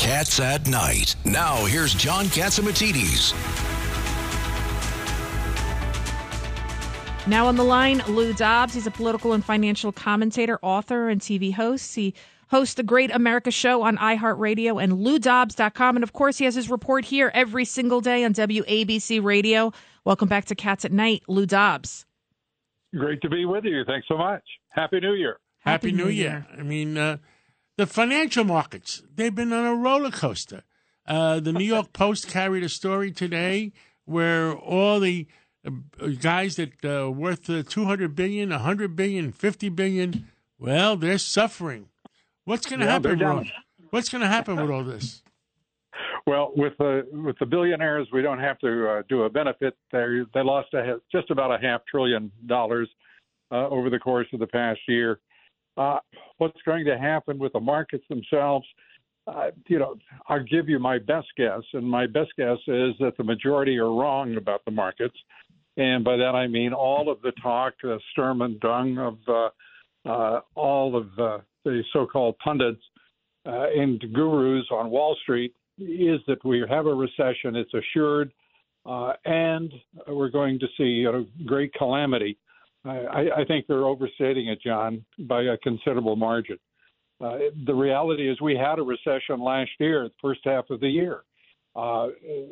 Cats 0.00 0.40
at 0.40 0.66
Night. 0.66 1.14
Now, 1.26 1.66
here's 1.66 1.92
John 1.92 2.24
Catsimatidis. 2.24 3.34
Now 7.26 7.46
on 7.46 7.56
the 7.56 7.64
line, 7.64 8.02
Lou 8.08 8.32
Dobbs. 8.32 8.72
He's 8.72 8.86
a 8.86 8.90
political 8.90 9.34
and 9.34 9.44
financial 9.44 9.92
commentator, 9.92 10.58
author, 10.62 11.10
and 11.10 11.20
TV 11.20 11.52
host. 11.52 11.94
He 11.94 12.14
hosts 12.48 12.74
the 12.74 12.82
Great 12.82 13.10
America 13.10 13.50
Show 13.50 13.82
on 13.82 13.98
iHeartRadio 13.98 14.82
and 14.82 14.94
LouDobbs.com. 14.94 15.96
And 15.98 16.02
of 16.02 16.14
course, 16.14 16.38
he 16.38 16.46
has 16.46 16.54
his 16.54 16.70
report 16.70 17.04
here 17.04 17.30
every 17.34 17.66
single 17.66 18.00
day 18.00 18.24
on 18.24 18.32
WABC 18.32 19.22
Radio. 19.22 19.70
Welcome 20.06 20.28
back 20.30 20.46
to 20.46 20.54
Cats 20.54 20.86
at 20.86 20.92
Night, 20.92 21.24
Lou 21.28 21.44
Dobbs. 21.44 22.06
Great 22.96 23.20
to 23.20 23.28
be 23.28 23.44
with 23.44 23.64
you. 23.64 23.84
Thanks 23.84 24.08
so 24.08 24.16
much. 24.16 24.44
Happy 24.70 24.98
New 24.98 25.12
Year. 25.12 25.36
Happy, 25.58 25.92
New, 25.92 26.08
Year. 26.08 26.46
I 26.58 26.62
mean, 26.62 26.96
uh, 26.96 27.18
the 27.80 27.86
financial 27.86 28.44
markets, 28.44 29.02
they've 29.16 29.34
been 29.34 29.54
on 29.54 29.64
a 29.64 29.74
roller 29.74 30.10
coaster. 30.10 30.64
Uh, 31.06 31.40
the 31.40 31.50
New 31.50 31.64
York 31.64 31.94
Post 31.94 32.28
carried 32.28 32.62
a 32.62 32.68
story 32.68 33.10
today 33.10 33.72
where 34.04 34.52
all 34.52 35.00
the 35.00 35.26
uh, 35.66 35.70
guys 36.20 36.56
that 36.56 36.84
uh, 36.84 37.10
worth 37.10 37.48
uh, 37.48 37.62
200 37.66 38.14
billion, 38.14 38.50
100 38.50 38.94
billion, 38.94 39.32
50 39.32 39.70
billion, 39.70 40.28
well, 40.58 40.94
they're 40.94 41.16
suffering. 41.16 41.88
What's 42.44 42.66
going 42.66 42.80
to 42.80 42.84
Yeah, 42.84 42.92
happen, 42.92 43.18
Ron? 43.18 43.50
What's 43.88 44.10
going 44.10 44.20
to 44.20 44.28
happen 44.28 44.56
with 44.56 44.70
all 44.70 44.84
this? 44.84 45.22
Well, 46.26 46.52
with 46.54 46.74
the 46.78 47.06
with 47.10 47.38
the 47.40 47.46
billionaires, 47.46 48.08
we 48.12 48.20
don't 48.20 48.40
have 48.40 48.58
to 48.58 48.90
uh, 48.90 49.02
do 49.08 49.22
a 49.22 49.30
benefit. 49.30 49.74
They 49.90 50.20
they 50.34 50.42
lost 50.42 50.74
a, 50.74 51.00
just 51.10 51.30
about 51.30 51.50
a 51.50 51.58
half 51.66 51.80
trillion 51.90 52.30
dollars 52.44 52.90
uh, 53.50 53.68
over 53.68 53.88
the 53.88 53.98
course 53.98 54.26
of 54.34 54.38
the 54.38 54.46
past 54.46 54.80
year. 54.86 55.18
Uh, 55.76 55.98
what's 56.38 56.60
going 56.64 56.84
to 56.84 56.98
happen 56.98 57.38
with 57.38 57.52
the 57.52 57.60
markets 57.60 58.04
themselves? 58.08 58.66
Uh, 59.26 59.50
you 59.68 59.78
know, 59.78 59.96
I'll 60.28 60.44
give 60.44 60.68
you 60.68 60.78
my 60.78 60.98
best 60.98 61.28
guess, 61.36 61.62
and 61.72 61.88
my 61.88 62.06
best 62.06 62.30
guess 62.36 62.58
is 62.66 62.94
that 63.00 63.12
the 63.16 63.24
majority 63.24 63.78
are 63.78 63.92
wrong 63.92 64.36
about 64.36 64.64
the 64.64 64.70
markets, 64.70 65.16
and 65.76 66.02
by 66.02 66.16
that 66.16 66.34
I 66.34 66.46
mean 66.46 66.72
all 66.72 67.10
of 67.10 67.20
the 67.22 67.32
talk, 67.42 67.74
the 67.82 68.00
Sturm 68.12 68.42
and 68.42 68.58
Drang 68.60 68.98
of 68.98 69.18
uh, 69.28 69.48
uh, 70.08 70.40
all 70.54 70.96
of 70.96 71.06
uh, 71.18 71.38
the 71.64 71.82
so-called 71.92 72.36
pundits 72.38 72.82
uh, 73.46 73.66
and 73.76 74.02
gurus 74.12 74.66
on 74.70 74.90
Wall 74.90 75.16
Street 75.22 75.54
is 75.78 76.20
that 76.26 76.44
we 76.44 76.64
have 76.68 76.86
a 76.86 76.94
recession. 76.94 77.56
It's 77.56 77.72
assured, 77.74 78.32
uh, 78.86 79.12
and 79.24 79.72
we're 80.08 80.30
going 80.30 80.58
to 80.58 80.66
see 80.76 80.84
you 80.84 81.12
know, 81.12 81.26
great 81.46 81.72
calamity. 81.74 82.36
I, 82.84 83.26
I 83.38 83.44
think 83.46 83.66
they're 83.66 83.84
overstating 83.84 84.48
it, 84.48 84.60
John, 84.62 85.04
by 85.18 85.42
a 85.42 85.58
considerable 85.58 86.16
margin. 86.16 86.58
Uh, 87.22 87.36
the 87.66 87.74
reality 87.74 88.30
is 88.30 88.40
we 88.40 88.56
had 88.56 88.78
a 88.78 88.82
recession 88.82 89.40
last 89.40 89.70
year, 89.78 90.04
the 90.04 90.14
first 90.22 90.40
half 90.44 90.70
of 90.70 90.80
the 90.80 90.88
year, 90.88 91.22
uh, 91.76 92.08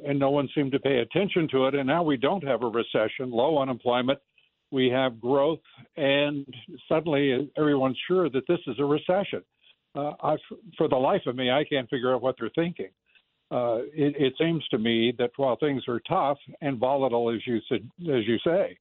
and 0.06 0.18
no 0.18 0.30
one 0.30 0.48
seemed 0.54 0.72
to 0.72 0.78
pay 0.78 0.98
attention 0.98 1.48
to 1.48 1.66
it. 1.66 1.74
And 1.74 1.86
now 1.86 2.02
we 2.02 2.18
don't 2.18 2.44
have 2.44 2.62
a 2.62 2.66
recession, 2.66 3.30
low 3.30 3.58
unemployment. 3.58 4.18
We 4.70 4.90
have 4.90 5.18
growth, 5.18 5.60
and 5.96 6.46
suddenly 6.86 7.50
everyone's 7.56 7.96
sure 8.06 8.28
that 8.28 8.46
this 8.46 8.58
is 8.66 8.76
a 8.78 8.84
recession. 8.84 9.42
Uh, 9.94 10.12
I, 10.22 10.36
for 10.76 10.88
the 10.88 10.96
life 10.96 11.22
of 11.26 11.34
me, 11.34 11.50
I 11.50 11.64
can't 11.64 11.88
figure 11.88 12.14
out 12.14 12.20
what 12.20 12.36
they're 12.38 12.50
thinking. 12.54 12.90
Uh, 13.50 13.78
it, 13.94 14.14
it 14.18 14.34
seems 14.38 14.62
to 14.68 14.76
me 14.76 15.14
that 15.18 15.30
while 15.36 15.56
things 15.56 15.82
are 15.88 16.00
tough 16.06 16.36
and 16.60 16.78
volatile, 16.78 17.30
as 17.34 17.40
you 17.46 17.60
said, 17.66 17.90
as 18.02 18.26
you 18.26 18.36
say, 18.44 18.76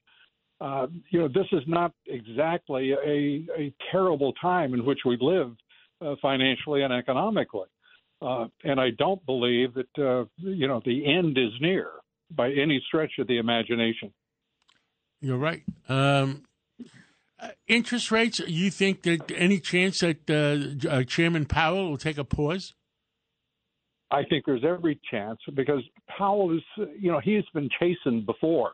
uh, 0.59 0.87
you 1.09 1.19
know, 1.19 1.27
this 1.27 1.45
is 1.51 1.63
not 1.67 1.93
exactly 2.07 2.91
a, 2.91 3.45
a 3.57 3.73
terrible 3.91 4.33
time 4.33 4.73
in 4.73 4.85
which 4.85 4.99
we 5.05 5.17
live 5.21 5.51
uh, 6.01 6.15
financially 6.21 6.83
and 6.83 6.93
economically. 6.93 7.67
Uh, 8.21 8.45
and 8.63 8.79
I 8.79 8.89
don't 8.97 9.23
believe 9.27 9.75
that 9.75 10.03
uh, 10.03 10.25
you 10.37 10.67
know 10.67 10.81
the 10.83 11.05
end 11.05 11.37
is 11.37 11.51
near 11.61 11.91
by 12.31 12.51
any 12.51 12.83
stretch 12.87 13.11
of 13.19 13.27
the 13.27 13.37
imagination. 13.37 14.11
You're 15.21 15.37
right. 15.37 15.63
Um, 15.87 16.43
interest 17.67 18.11
rates, 18.11 18.39
you 18.39 18.71
think 18.71 19.03
that 19.03 19.31
any 19.35 19.59
chance 19.59 19.99
that 19.99 20.29
uh, 20.29 20.89
uh, 20.89 21.03
Chairman 21.03 21.45
Powell 21.45 21.89
will 21.89 21.97
take 21.97 22.17
a 22.17 22.23
pause? 22.23 22.73
I 24.09 24.23
think 24.23 24.45
there's 24.45 24.63
every 24.63 24.99
chance 25.11 25.39
because 25.53 25.81
Powell 26.17 26.55
is, 26.55 26.63
you 26.97 27.11
know, 27.11 27.19
he's 27.19 27.43
been 27.53 27.69
chastened 27.79 28.25
before. 28.25 28.71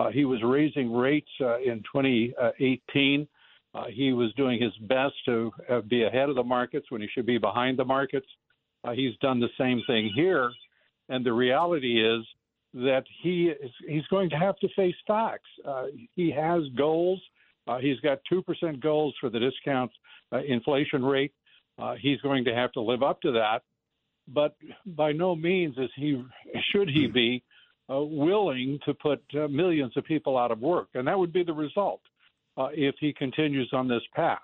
Uh, 0.00 0.10
he 0.10 0.24
was 0.24 0.42
raising 0.42 0.90
rates 0.90 1.28
uh, 1.42 1.58
in 1.58 1.82
2018. 1.92 3.28
Uh, 3.74 3.84
he 3.92 4.14
was 4.14 4.32
doing 4.34 4.60
his 4.60 4.72
best 4.88 5.14
to 5.26 5.52
be 5.88 6.04
ahead 6.04 6.30
of 6.30 6.36
the 6.36 6.42
markets 6.42 6.86
when 6.88 7.02
he 7.02 7.08
should 7.12 7.26
be 7.26 7.36
behind 7.36 7.78
the 7.78 7.84
markets. 7.84 8.26
He's 8.94 9.14
done 9.20 9.40
the 9.40 9.50
same 9.58 9.82
thing 9.86 10.10
here, 10.14 10.50
and 11.10 11.24
the 11.24 11.32
reality 11.34 12.02
is 12.02 12.24
that 12.72 13.04
he 13.22 13.48
is 13.48 13.70
he's 13.86 14.06
going 14.06 14.30
to 14.30 14.36
have 14.36 14.56
to 14.60 14.68
face 14.74 14.94
facts. 15.06 15.50
He 16.16 16.30
has 16.30 16.62
goals. 16.78 17.20
He's 17.80 18.00
got 18.00 18.20
two 18.26 18.42
percent 18.42 18.80
goals 18.80 19.14
for 19.20 19.28
the 19.28 19.38
discount 19.38 19.90
inflation 20.48 21.04
rate. 21.04 21.34
Uh, 21.78 21.94
he's 22.00 22.20
going 22.22 22.46
to 22.46 22.54
have 22.54 22.72
to 22.72 22.80
live 22.80 23.02
up 23.02 23.20
to 23.20 23.32
that 23.32 23.62
but 24.32 24.54
by 24.86 25.12
no 25.12 25.34
means 25.34 25.76
is 25.76 25.90
he 25.96 26.22
should 26.70 26.88
he 26.88 27.06
be 27.06 27.42
uh, 27.90 28.00
willing 28.00 28.78
to 28.84 28.94
put 28.94 29.22
uh, 29.34 29.48
millions 29.48 29.96
of 29.96 30.04
people 30.04 30.38
out 30.38 30.50
of 30.50 30.60
work, 30.60 30.88
and 30.94 31.06
that 31.08 31.18
would 31.18 31.32
be 31.32 31.42
the 31.42 31.52
result 31.52 32.00
uh, 32.56 32.68
if 32.72 32.94
he 33.00 33.12
continues 33.12 33.70
on 33.72 33.88
this 33.88 34.02
path. 34.14 34.38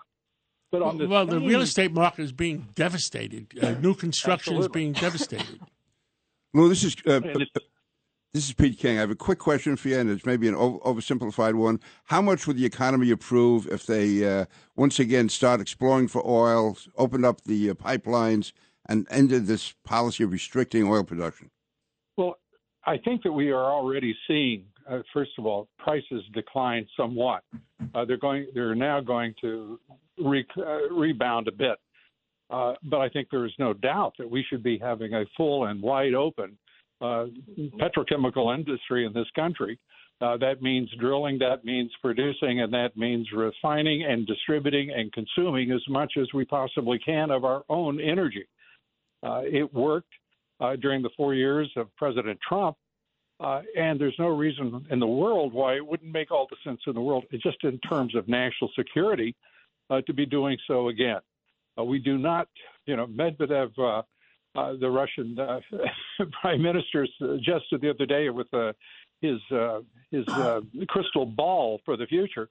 But 0.73 0.83
on 0.83 0.99
the 0.99 1.07
well, 1.07 1.27
the 1.27 1.39
real 1.39 1.63
estate 1.63 1.93
market 1.93 2.23
is 2.23 2.33
being 2.33 2.69
devastated. 2.75 3.47
Uh, 3.63 3.73
new 3.81 3.95
construction 3.95 4.57
is 4.57 4.69
being 4.69 4.93
devastated. 4.93 5.61
Lou, 6.55 6.69
this 6.69 6.83
is 6.83 6.97
uh, 7.07 7.21
this 8.35 8.49
is 8.49 8.53
Pete 8.53 8.79
King. 8.79 8.97
I 8.97 9.01
have 9.01 9.11
a 9.11 9.15
quick 9.15 9.39
question 9.39 9.77
for 9.77 9.89
you, 9.89 9.99
and 9.99 10.11
it's 10.11 10.27
maybe 10.27 10.49
an 10.49 10.55
over- 10.55 10.79
oversimplified 10.79 11.55
one. 11.55 11.81
How 12.05 12.21
much 12.21 12.47
would 12.47 12.57
the 12.57 12.67
economy 12.67 13.11
improve 13.11 13.67
if 13.69 13.87
they 13.87 14.25
uh, 14.25 14.47
once 14.75 14.99
again 14.99 15.29
start 15.29 15.61
exploring 15.61 16.09
for 16.09 16.27
oil, 16.27 16.77
opened 16.97 17.25
up 17.25 17.43
the 17.43 17.71
uh, 17.71 17.75
pipelines, 17.75 18.53
and 18.89 19.07
ended 19.09 19.47
this 19.47 19.75
policy 19.85 20.25
of 20.25 20.33
restricting 20.33 20.89
oil 20.89 21.05
production? 21.05 21.51
I 22.87 22.97
think 22.99 23.25
that 23.25 23.33
we 23.33 23.51
are 23.51 23.65
already 23.65 24.17
seeing, 24.29 24.65
uh, 24.89 25.01
first 25.13 25.33
of 25.39 25.47
all, 25.47 25.69
prices 25.79 26.23
decline 26.33 26.87
somewhat. 26.97 27.43
Uh, 27.95 28.05
they're 28.05 28.17
going, 28.17 28.47
they're 28.55 28.77
now 28.77 29.01
going 29.01 29.35
to 29.41 29.81
re- 30.25 30.47
uh, 30.57 30.89
rebound 30.95 31.49
a 31.49 31.53
bit. 31.53 31.79
Uh, 32.49 32.75
but 32.85 33.01
I 33.01 33.09
think 33.09 33.27
there 33.31 33.45
is 33.45 33.53
no 33.59 33.73
doubt 33.73 34.15
that 34.19 34.31
we 34.31 34.45
should 34.49 34.63
be 34.63 34.79
having 34.79 35.15
a 35.15 35.25
full 35.37 35.65
and 35.65 35.83
wide 35.83 36.15
open 36.15 36.57
uh, 37.01 37.27
petrochemical 37.81 38.55
industry 38.57 39.05
in 39.05 39.13
this 39.13 39.27
country. 39.35 39.79
Uh, 40.21 40.37
that 40.37 40.63
means 40.63 40.89
drilling, 40.99 41.39
that 41.41 41.65
means 41.65 41.91
producing, 42.01 42.63
and 42.63 42.73
that 42.73 42.97
means 42.97 43.27
refining 43.35 44.05
and 44.05 44.27
distributing 44.27 44.93
and 44.97 45.13
consuming 45.13 45.73
as 45.73 45.83
much 45.89 46.13
as 46.19 46.27
we 46.33 46.45
possibly 46.45 46.99
can 47.01 47.31
of 47.33 47.45
our 47.45 47.65
own 47.69 48.01
energy. 48.01 48.47
It 49.25 49.75
worked 49.75 50.13
uh, 50.61 50.77
during 50.77 51.03
the 51.03 51.11
four 51.17 51.35
years 51.35 51.71
of 51.77 51.95
President 51.97 52.39
Trump, 52.47 52.77
uh, 53.41 53.61
and 53.77 54.01
there's 54.01 54.17
no 54.19 54.29
reason 54.29 54.87
in 54.91 54.99
the 54.99 55.07
world 55.07 55.53
why 55.53 55.75
it 55.75 55.87
wouldn't 55.87 56.11
make 56.11 56.31
all 56.31 56.47
the 56.49 56.57
sense 56.65 56.81
in 56.87 56.95
the 56.95 57.01
world, 57.01 57.25
just 57.43 57.63
in 57.65 57.79
terms 57.81 58.15
of 58.15 58.29
national 58.29 58.71
security, 58.77 59.35
uh, 59.91 60.01
to 60.03 60.15
be 60.15 60.25
doing 60.25 60.57
so 60.67 60.89
again. 60.89 61.21
Uh, 61.79 61.85
we 61.85 61.99
do 61.99 62.17
not, 62.17 62.49
you 62.87 62.97
know, 62.97 63.07
Medvedev, 63.07 63.71
uh, 63.79 64.03
uh, 64.59 64.75
the 64.81 64.89
Russian 64.89 65.37
prime 66.41 66.63
minister, 66.63 67.07
suggested 67.19 67.83
the 67.83 67.91
other 67.91 68.07
day 68.07 68.31
with 68.31 68.49
his 69.21 69.39
his 70.11 70.25
crystal 70.89 71.27
ball 71.27 71.81
for 71.85 71.97
the 71.99 72.07
future 72.07 72.49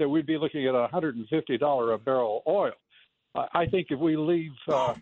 that 0.00 0.08
we'd 0.08 0.26
be 0.26 0.36
looking 0.36 0.66
at 0.66 0.74
150 0.74 1.58
dollar 1.58 1.92
a 1.92 1.98
barrel 1.98 2.42
oil. 2.48 2.72
I 3.36 3.46
I 3.54 3.66
think 3.66 3.88
if 3.90 4.00
we 4.00 4.16
leave 4.16 4.52
uh, 4.66 4.94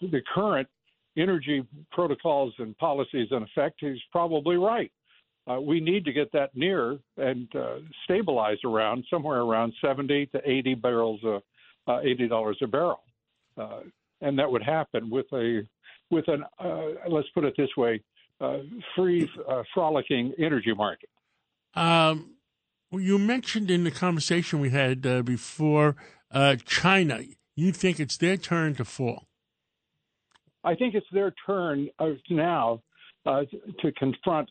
the 0.00 0.22
current 0.34 0.68
energy 1.16 1.66
protocols 1.92 2.54
and 2.58 2.76
policies 2.78 3.28
in 3.30 3.42
effect, 3.42 3.76
he's 3.80 3.98
probably 4.12 4.56
right. 4.56 4.92
Uh, 5.50 5.60
we 5.60 5.80
need 5.80 6.04
to 6.04 6.12
get 6.12 6.30
that 6.32 6.54
near 6.54 6.98
and 7.16 7.48
uh, 7.56 7.76
stabilize 8.04 8.58
around 8.64 9.04
somewhere 9.10 9.40
around 9.40 9.72
70 9.84 10.26
to 10.26 10.40
80 10.44 10.74
barrels, 10.74 11.20
a, 11.24 11.40
uh, 11.90 12.00
80 12.02 12.28
dollars 12.28 12.58
a 12.62 12.66
barrel, 12.66 13.02
uh, 13.56 13.80
and 14.20 14.38
that 14.38 14.50
would 14.50 14.62
happen 14.62 15.10
with 15.10 15.26
a 15.32 15.62
with 16.10 16.28
an 16.28 16.44
uh, 16.58 17.08
let's 17.08 17.28
put 17.34 17.44
it 17.44 17.54
this 17.56 17.70
way, 17.76 18.00
uh, 18.40 18.58
free 18.94 19.28
frolicking 19.74 20.32
energy 20.38 20.74
market. 20.74 21.08
Um, 21.74 22.34
you 22.92 23.18
mentioned 23.18 23.70
in 23.70 23.84
the 23.84 23.90
conversation 23.90 24.60
we 24.60 24.70
had 24.70 25.02
before 25.24 25.96
China. 26.64 27.20
You 27.56 27.72
think 27.72 27.98
it's 27.98 28.16
their 28.16 28.36
turn 28.36 28.74
to 28.76 28.84
fall? 28.84 29.29
I 30.64 30.74
think 30.74 30.94
it's 30.94 31.06
their 31.12 31.32
turn 31.46 31.88
uh, 31.98 32.10
now 32.28 32.82
uh, 33.26 33.42
to 33.80 33.92
confront 33.92 34.48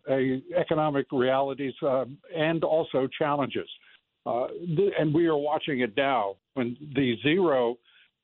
economic 0.56 1.08
realities 1.12 1.74
uh, 1.82 2.06
and 2.36 2.64
also 2.64 3.08
challenges. 3.18 3.68
Uh, 4.26 4.48
th- 4.76 4.94
and 5.00 5.14
we 5.14 5.28
are 5.28 5.38
watching 5.38 5.80
it 5.80 5.94
now 5.98 6.36
when 6.54 6.78
the 6.96 7.16
zero 7.24 7.78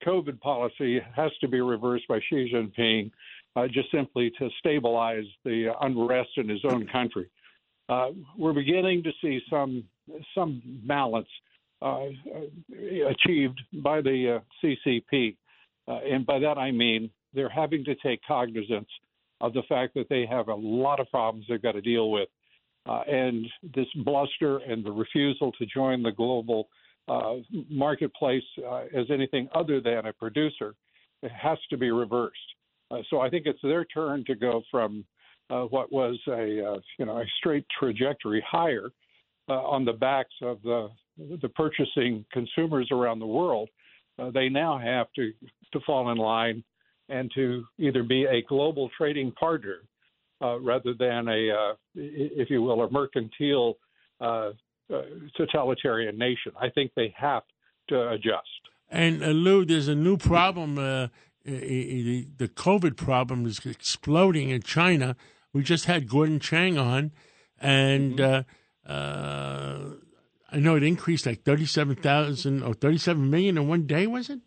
COVID 0.06 0.40
policy 0.42 1.02
has 1.16 1.32
to 1.42 1.48
be 1.48 1.62
reversed 1.62 2.08
by 2.08 2.20
Xi 2.30 2.52
Jinping 2.54 3.12
uh, 3.56 3.68
just 3.68 3.90
simply 3.92 4.32
to 4.38 4.50
stabilize 4.60 5.24
the 5.46 5.74
unrest 5.82 6.30
in 6.38 6.50
his 6.50 6.62
own 6.66 6.86
country. 6.88 7.30
Uh, 7.88 8.10
we're 8.38 8.54
beginning 8.54 9.02
to 9.04 9.12
see 9.22 9.40
some 9.50 9.84
some 10.34 10.62
balance 10.88 11.28
achieved 11.82 13.62
by 13.84 14.02
the 14.02 14.42
CCP, 14.64 15.36
and 15.88 16.26
by 16.26 16.40
that 16.40 16.58
I 16.58 16.72
mean 16.72 17.10
they're 17.36 17.50
having 17.50 17.84
to 17.86 17.96
take 17.96 18.22
cognizance 18.28 18.90
of 19.42 19.54
the 19.54 19.64
fact 19.68 19.94
that 19.94 20.08
they 20.10 20.26
have 20.26 20.48
a 20.48 20.56
lot 20.56 21.00
of 21.00 21.10
problems 21.12 21.46
they've 21.48 21.62
got 21.62 21.74
to 21.74 21.82
deal 21.82 22.10
with. 22.10 22.30
Uh, 22.88 23.02
and 23.08 23.48
this 23.76 23.88
bluster 24.04 24.60
and 24.60 24.86
the 24.86 24.92
refusal 24.92 25.52
to 25.54 25.66
join 25.66 26.04
the 26.04 26.12
global 26.12 26.68
uh, 27.08 27.36
marketplace 27.70 28.44
uh, 28.68 28.84
as 28.96 29.06
anything 29.12 29.48
other 29.54 29.82
than 29.82 30.06
a 30.06 30.14
producer 30.14 30.76
has 31.24 31.58
to 31.70 31.78
be 31.78 31.92
reversed. 31.92 32.38
Uh, 32.92 32.98
so 33.10 33.20
I 33.20 33.30
think 33.30 33.46
it's 33.46 33.60
their 33.64 33.86
turn 33.86 34.24
to 34.26 34.36
go 34.36 34.62
from 34.70 35.04
uh, 35.50 35.64
what 35.64 35.92
was 35.92 36.18
a 36.28 36.74
uh, 36.74 36.80
you 36.98 37.06
know 37.06 37.20
a 37.20 37.26
straight 37.40 37.66
trajectory 37.80 38.44
higher 38.48 38.90
on 39.48 39.86
the 39.86 39.94
backs 39.94 40.34
of 40.42 40.60
the 40.64 40.90
the 41.42 41.50
purchasing 41.50 42.26
consumers 42.32 42.88
around 42.92 43.20
the 43.20 43.26
world. 43.28 43.70
they 44.34 44.50
now 44.50 44.80
have 44.80 45.08
to 45.14 45.32
to 45.74 45.80
fall 45.86 46.12
in 46.12 46.18
line 46.18 46.64
and 47.10 47.32
to 47.36 47.64
either 47.78 48.04
be 48.04 48.26
a 48.26 48.42
global 48.48 48.90
trading 48.98 49.32
partner 49.34 49.82
uh, 50.42 50.60
rather 50.60 50.94
than 50.98 51.28
a, 51.28 51.50
uh, 51.52 51.74
if 51.96 52.50
you 52.50 52.62
will, 52.62 52.84
a 52.84 52.92
mercantile 52.92 53.78
uh, 54.22 54.52
uh 54.94 55.02
totalitarian 55.36 56.18
nation. 56.18 56.52
I 56.60 56.70
think 56.70 56.92
they 56.96 57.14
have 57.18 57.44
to 57.90 58.10
adjust. 58.12 58.48
And 58.90 59.24
uh, 59.24 59.28
Lou, 59.28 59.66
there's 59.66 59.88
a 59.88 59.96
new 59.96 60.18
problem. 60.18 60.78
Uh, 60.78 61.08
the 61.44 62.50
COVID 62.56 62.98
problem 62.98 63.46
is 63.46 63.60
exploding 63.66 64.50
in 64.50 64.62
China. 64.62 65.16
We 65.54 65.64
just 65.64 65.86
had 65.86 66.10
Gordon 66.10 66.40
Chang 66.40 66.78
on, 66.78 67.12
and 67.60 68.18
mm-hmm. 68.18 69.94
I 70.52 70.60
know 70.60 70.76
it 70.76 70.84
increased 70.84 71.26
like 71.26 71.44
thirty-seven 71.44 71.98
thousand 71.98 72.64
or 72.64 72.74
thirty-seven 72.74 73.30
million 73.30 73.58
in 73.58 73.68
one 73.68 73.86
day. 73.86 74.08
Was 74.08 74.30
it? 74.30 74.40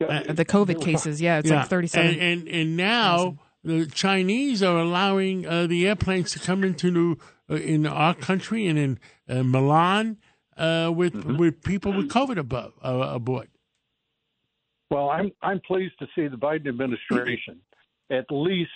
Uh, 0.00 0.32
the 0.32 0.44
COVID 0.44 0.80
cases, 0.84 1.20
yeah, 1.20 1.38
it's 1.38 1.50
yeah. 1.50 1.60
like 1.60 1.68
37. 1.68 2.10
And, 2.10 2.20
and, 2.20 2.48
and 2.48 2.76
now 2.76 3.38
the 3.62 3.86
Chinese 3.86 4.62
are 4.62 4.78
allowing 4.78 5.46
uh, 5.46 5.66
the 5.66 5.86
airplanes 5.86 6.32
to 6.32 6.38
come 6.38 6.64
into 6.64 7.18
uh, 7.50 7.54
in 7.54 7.86
our 7.86 8.14
country 8.14 8.66
and 8.66 8.78
in 8.78 8.98
uh, 9.28 9.42
Milan 9.42 10.18
uh, 10.56 10.92
with 10.94 11.14
mm-hmm. 11.14 11.36
with 11.36 11.62
people 11.62 11.92
with 11.92 12.08
COVID 12.08 12.38
above, 12.38 12.72
uh, 12.84 13.12
aboard. 13.14 13.48
Well, 14.90 15.10
I'm 15.10 15.32
I'm 15.42 15.60
pleased 15.66 15.94
to 15.98 16.06
see 16.14 16.28
the 16.28 16.36
Biden 16.36 16.68
administration 16.68 17.60
at 18.10 18.26
least 18.30 18.70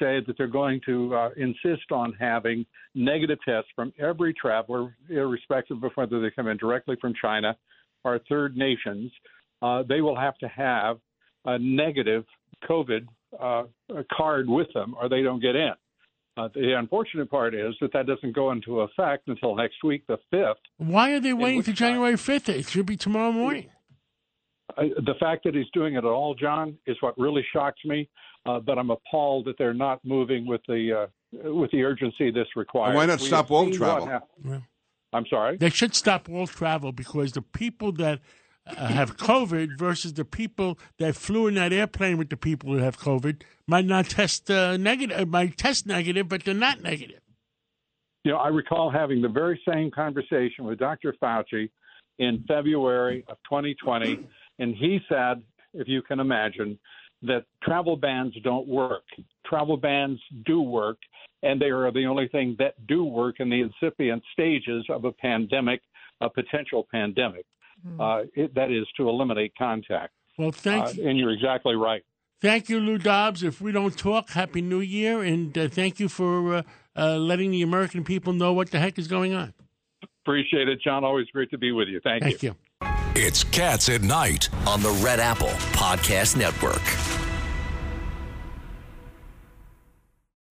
say 0.00 0.20
that 0.26 0.36
they're 0.36 0.46
going 0.46 0.80
to 0.84 1.30
insist 1.36 1.90
on 1.90 2.12
having 2.20 2.66
negative 2.94 3.38
tests 3.46 3.70
from 3.74 3.92
every 3.98 4.34
traveler, 4.34 4.96
irrespective 5.08 5.82
of 5.82 5.92
whether 5.94 6.20
they 6.20 6.30
come 6.30 6.48
in 6.48 6.56
directly 6.56 6.96
from 7.00 7.14
China 7.20 7.56
or 8.04 8.20
third 8.28 8.56
nations 8.56 9.10
uh, 9.62 9.82
they 9.88 10.00
will 10.00 10.16
have 10.16 10.36
to 10.38 10.48
have 10.48 10.98
a 11.44 11.58
negative 11.58 12.24
COVID 12.68 13.06
uh, 13.40 13.64
card 14.12 14.48
with 14.48 14.68
them, 14.74 14.94
or 15.00 15.08
they 15.08 15.22
don't 15.22 15.40
get 15.40 15.56
in. 15.56 15.72
Uh, 16.36 16.48
the 16.52 16.76
unfortunate 16.76 17.30
part 17.30 17.54
is 17.54 17.74
that 17.80 17.92
that 17.92 18.06
doesn't 18.06 18.34
go 18.34 18.50
into 18.50 18.80
effect 18.80 19.28
until 19.28 19.54
next 19.54 19.84
week, 19.84 20.04
the 20.08 20.18
fifth. 20.30 20.58
Why 20.78 21.12
are 21.12 21.20
they 21.20 21.32
waiting 21.32 21.62
to 21.62 21.72
January 21.72 22.16
fifth? 22.16 22.48
It 22.48 22.66
should 22.68 22.86
be 22.86 22.96
tomorrow 22.96 23.30
morning. 23.30 23.68
Uh, 24.76 24.82
the 25.04 25.14
fact 25.20 25.44
that 25.44 25.54
he's 25.54 25.70
doing 25.72 25.94
it 25.94 25.98
at 25.98 26.04
all, 26.04 26.34
John, 26.34 26.76
is 26.86 26.96
what 27.00 27.16
really 27.18 27.44
shocks 27.52 27.78
me. 27.84 28.08
Uh, 28.46 28.58
but 28.58 28.78
I'm 28.78 28.90
appalled 28.90 29.46
that 29.46 29.56
they're 29.58 29.72
not 29.72 30.04
moving 30.04 30.46
with 30.46 30.60
the 30.66 31.08
uh, 31.32 31.50
with 31.50 31.70
the 31.70 31.82
urgency 31.82 32.30
this 32.30 32.46
requires. 32.56 32.94
why 32.94 33.06
not 33.06 33.20
we 33.20 33.26
stop 33.26 33.50
all 33.50 33.70
travel? 33.70 34.20
Yeah. 34.44 34.58
I'm 35.12 35.24
sorry. 35.30 35.56
They 35.56 35.70
should 35.70 35.94
stop 35.94 36.28
all 36.28 36.46
travel 36.46 36.92
because 36.92 37.32
the 37.32 37.42
people 37.42 37.92
that 37.92 38.20
uh, 38.66 38.86
have 38.86 39.16
COVID 39.16 39.78
versus 39.78 40.14
the 40.14 40.24
people 40.24 40.78
that 40.98 41.16
flew 41.16 41.46
in 41.46 41.54
that 41.54 41.72
airplane 41.72 42.16
with 42.16 42.30
the 42.30 42.36
people 42.36 42.72
who 42.72 42.78
have 42.78 42.98
COVID 42.98 43.42
might 43.66 43.84
not 43.84 44.06
test 44.06 44.50
uh, 44.50 44.76
negative, 44.76 45.18
uh, 45.18 45.26
might 45.26 45.56
test 45.56 45.86
negative, 45.86 46.28
but 46.28 46.44
they're 46.44 46.54
not 46.54 46.82
negative. 46.82 47.20
You 48.24 48.32
know, 48.32 48.38
I 48.38 48.48
recall 48.48 48.90
having 48.90 49.20
the 49.20 49.28
very 49.28 49.60
same 49.68 49.90
conversation 49.90 50.64
with 50.64 50.78
Dr. 50.78 51.14
Fauci 51.22 51.70
in 52.18 52.42
February 52.48 53.24
of 53.28 53.36
2020, 53.44 54.26
and 54.58 54.74
he 54.74 54.98
said, 55.08 55.42
if 55.74 55.88
you 55.88 56.00
can 56.00 56.20
imagine, 56.20 56.78
that 57.22 57.44
travel 57.62 57.96
bans 57.96 58.34
don't 58.42 58.66
work. 58.66 59.04
Travel 59.46 59.76
bans 59.76 60.20
do 60.46 60.62
work, 60.62 60.98
and 61.42 61.60
they 61.60 61.66
are 61.66 61.90
the 61.90 62.06
only 62.06 62.28
thing 62.28 62.56
that 62.58 62.74
do 62.86 63.04
work 63.04 63.36
in 63.40 63.50
the 63.50 63.60
incipient 63.60 64.22
stages 64.32 64.84
of 64.88 65.04
a 65.04 65.12
pandemic, 65.12 65.82
a 66.20 66.30
potential 66.30 66.86
pandemic. 66.90 67.44
Mm. 67.86 68.00
Uh, 68.00 68.26
it, 68.34 68.54
that 68.54 68.70
is 68.70 68.86
to 68.96 69.08
eliminate 69.08 69.52
contact. 69.56 70.12
Well, 70.38 70.52
thank 70.52 70.86
uh, 70.86 70.90
you. 70.90 71.08
And 71.08 71.18
you're 71.18 71.30
exactly 71.30 71.74
right. 71.74 72.02
Thank 72.40 72.68
you, 72.68 72.78
Lou 72.80 72.98
Dobbs. 72.98 73.42
If 73.42 73.60
we 73.60 73.72
don't 73.72 73.96
talk, 73.96 74.30
Happy 74.30 74.60
New 74.60 74.80
Year, 74.80 75.22
and 75.22 75.56
uh, 75.56 75.68
thank 75.68 75.98
you 75.98 76.08
for 76.08 76.56
uh, 76.56 76.62
uh, 76.96 77.16
letting 77.16 77.50
the 77.52 77.62
American 77.62 78.04
people 78.04 78.32
know 78.32 78.52
what 78.52 78.70
the 78.70 78.78
heck 78.78 78.98
is 78.98 79.08
going 79.08 79.32
on. 79.32 79.54
Appreciate 80.24 80.68
it, 80.68 80.80
John. 80.82 81.04
Always 81.04 81.26
great 81.28 81.50
to 81.50 81.58
be 81.58 81.72
with 81.72 81.88
you. 81.88 82.00
Thank, 82.02 82.22
thank 82.22 82.42
you. 82.42 82.54
you. 82.82 82.88
It's 83.14 83.44
Cats 83.44 83.88
at 83.88 84.02
Night 84.02 84.48
on 84.66 84.82
the 84.82 84.90
Red 85.02 85.20
Apple 85.20 85.48
Podcast 85.72 86.36
Network. 86.36 86.82